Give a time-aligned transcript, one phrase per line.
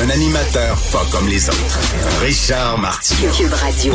[0.00, 1.78] Un animateur pas comme les autres.
[2.22, 3.30] Richard Martineau.
[3.30, 3.94] Cube Radio.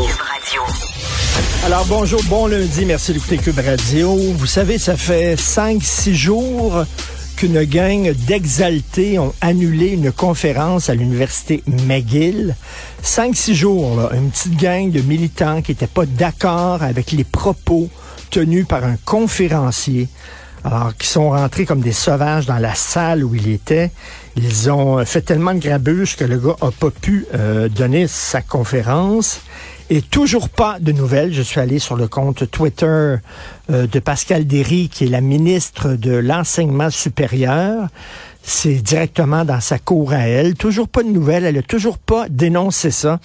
[1.65, 4.15] Alors bonjour, bon lundi, merci d'écouter Cube Radio.
[4.15, 6.85] Vous savez, ça fait 5-6 jours
[7.35, 12.55] qu'une gang d'exaltés ont annulé une conférence à l'université McGill.
[13.03, 17.89] 5-6 jours, là, une petite gang de militants qui n'étaient pas d'accord avec les propos
[18.29, 20.07] tenus par un conférencier.
[20.69, 23.89] Alors, qui sont rentrés comme des sauvages dans la salle où il était.
[24.35, 28.41] Ils ont fait tellement de grabuge que le gars a pas pu euh, donner sa
[28.41, 29.39] conférence.
[29.89, 31.33] Et toujours pas de nouvelles.
[31.33, 35.93] Je suis allé sur le compte Twitter euh, de Pascal Derry, qui est la ministre
[35.93, 37.87] de l'Enseignement supérieur.
[38.43, 40.55] C'est directement dans sa cour à elle.
[40.55, 41.45] Toujours pas de nouvelles.
[41.45, 43.19] Elle a toujours pas dénoncé ça.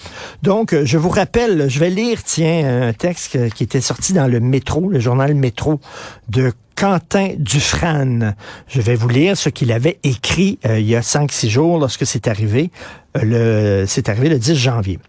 [0.45, 4.29] Donc, euh, je vous rappelle, je vais lire, tiens, un texte qui était sorti dans
[4.29, 5.81] le métro, le journal Métro
[6.29, 8.36] de Quentin Dufresne.
[8.69, 12.06] Je vais vous lire ce qu'il avait écrit euh, il y a 5-6 jours lorsque
[12.06, 12.70] c'est arrivé.
[13.20, 15.01] le, c'est arrivé le 10 janvier.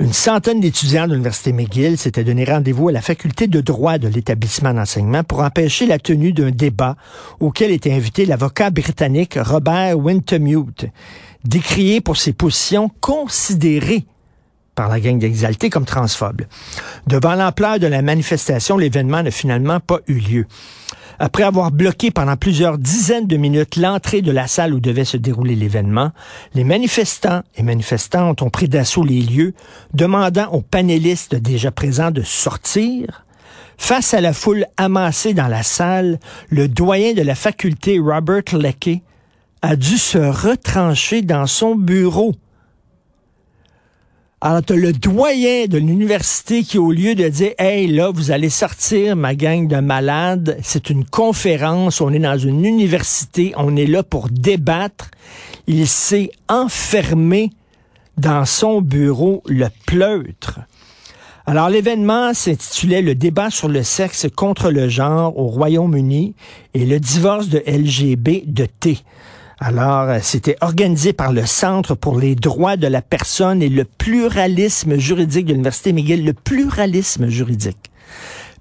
[0.00, 4.08] Une centaine d'étudiants de l'Université McGill s'étaient donné rendez-vous à la faculté de droit de
[4.08, 6.96] l'établissement d'enseignement pour empêcher la tenue d'un débat
[7.40, 10.86] auquel était invité l'avocat britannique Robert Wintermute,
[11.44, 14.04] décrié pour ses positions considérées
[14.74, 16.42] par la gang d'exaltés comme transphobes.
[17.06, 20.46] Devant l'ampleur de la manifestation, l'événement n'a finalement pas eu lieu.
[21.18, 25.16] Après avoir bloqué pendant plusieurs dizaines de minutes l'entrée de la salle où devait se
[25.16, 26.10] dérouler l'événement,
[26.54, 29.54] les manifestants et manifestantes ont pris d'assaut les lieux,
[29.94, 33.24] demandant aux panélistes déjà présents de sortir.
[33.78, 36.18] Face à la foule amassée dans la salle,
[36.50, 39.02] le doyen de la faculté, Robert Leckie,
[39.60, 42.34] a dû se retrancher dans son bureau.
[44.44, 48.50] Alors, tu le doyen de l'université qui, au lieu de dire, hey, là, vous allez
[48.50, 53.86] sortir, ma gang de malades, c'est une conférence, on est dans une université, on est
[53.86, 55.12] là pour débattre,
[55.68, 57.52] il s'est enfermé
[58.18, 60.58] dans son bureau le pleutre.
[61.46, 66.34] Alors, l'événement s'intitulait Le débat sur le sexe contre le genre au Royaume-Uni
[66.74, 68.98] et le divorce de LGB de T.
[69.64, 73.84] Alors, euh, c'était organisé par le Centre pour les droits de la personne et le
[73.84, 76.24] pluralisme juridique de l'Université McGill.
[76.24, 77.92] Le pluralisme juridique.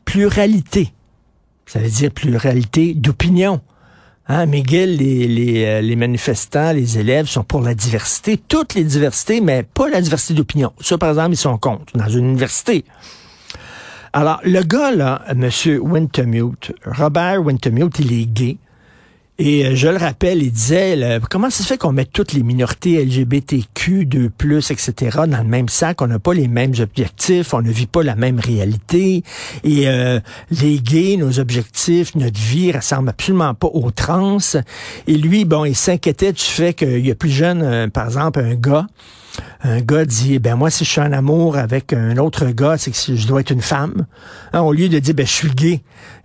[0.05, 0.93] Pluralité.
[1.65, 3.61] Ça veut dire pluralité d'opinion.
[4.27, 9.63] Hein, les, euh, les, manifestants, les élèves sont pour la diversité, toutes les diversités, mais
[9.63, 10.71] pas la diversité d'opinion.
[10.81, 12.85] Ça, par exemple, ils sont contre dans une université.
[14.13, 15.49] Alors, le gars, là, M.
[15.81, 18.57] Wintermute, Robert Wintermute, il est gay.
[19.39, 22.43] Et euh, je le rappelle, il disait, comment ça se fait qu'on met toutes les
[22.43, 26.01] minorités LGBTQ, 2+, etc., dans le même sac?
[26.01, 29.23] On n'a pas les mêmes objectifs, on ne vit pas la même réalité.
[29.63, 30.19] Et euh,
[30.51, 34.37] les gays, nos objectifs, notre vie ressemble absolument pas aux trans.
[35.07, 38.39] Et lui, bon, il s'inquiétait du fait qu'il y a plus jeune, euh, par exemple,
[38.39, 38.87] un gars
[39.63, 42.91] un gars dit, ben moi, si je suis en amour avec un autre gars, c'est
[42.91, 44.05] que je dois être une femme.
[44.53, 45.81] Hein, au lieu de dire, ben je suis gay.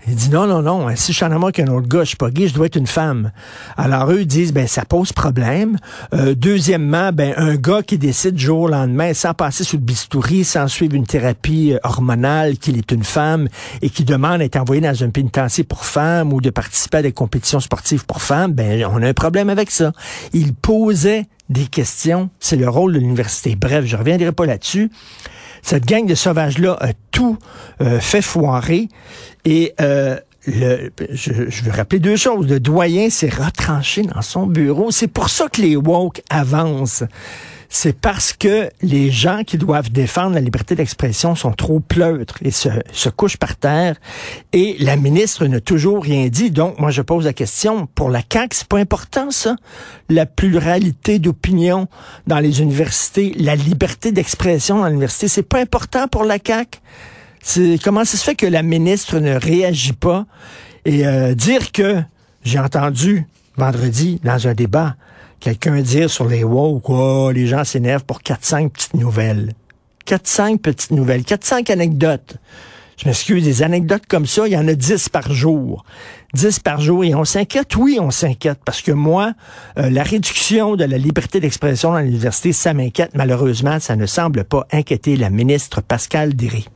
[0.09, 2.09] Il dit, non, non, non, si je suis en amour avec un autre gars, je
[2.09, 3.33] suis pas gay, je dois être une femme.
[3.77, 5.77] Alors eux disent, ben ça pose problème.
[6.15, 10.44] Euh, deuxièmement, ben un gars qui décide jour au lendemain, sans passer sous le bistouri,
[10.44, 13.49] sans suivre une thérapie euh, hormonale, qu'il est une femme
[13.83, 17.12] et qui demande d'être envoyé dans un pénitencier pour femmes ou de participer à des
[17.12, 19.93] compétitions sportives pour femmes, ben on a un problème avec ça.
[20.33, 22.30] Il posait des questions.
[22.40, 23.56] C'est le rôle de l'université.
[23.56, 24.90] Bref, je reviendrai pas là-dessus.
[25.62, 27.38] Cette gang de sauvages-là a tout
[27.80, 28.88] euh, fait foirer.
[29.44, 32.46] Et euh, le, je, je, veux rappeler deux choses.
[32.46, 34.90] Le doyen s'est retranché dans son bureau.
[34.90, 37.04] C'est pour ça que les woke avancent
[37.69, 42.50] c'est parce que les gens qui doivent défendre la liberté d'expression sont trop pleutres et
[42.50, 43.96] se, couchent par terre.
[44.52, 46.50] Et la ministre n'a toujours rien dit.
[46.50, 49.56] Donc, moi, je pose la question, pour la CAQ, c'est pas important, ça?
[50.08, 51.88] La pluralité d'opinion
[52.26, 56.79] dans les universités, la liberté d'expression dans l'université, c'est pas important pour la CAQ?
[57.82, 60.26] Comment ça se fait que la ministre ne réagit pas?
[60.85, 62.02] Et euh, dire que,
[62.44, 63.26] j'ai entendu
[63.56, 64.94] vendredi dans un débat,
[65.41, 69.53] quelqu'un dire sur les woke, quoi, les gens s'énervent pour 4-5 petites nouvelles.
[70.06, 72.37] 4-5 petites nouvelles, 4-5 anecdotes.
[72.97, 75.85] je m'excuse, des anecdotes comme ça, il y en a 10 par jour.
[76.35, 77.05] 10 par jour.
[77.05, 79.33] Et on s'inquiète, oui, on s'inquiète, parce que moi,
[79.79, 83.11] euh, la réduction de la liberté d'expression dans l'université, ça m'inquiète.
[83.15, 86.67] Malheureusement, ça ne semble pas inquiéter la ministre Pascal Derry.